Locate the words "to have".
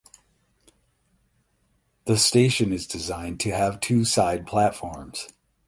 3.41-3.79